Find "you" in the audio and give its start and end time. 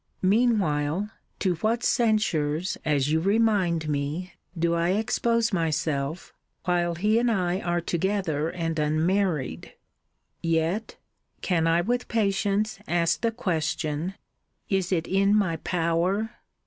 3.11-3.19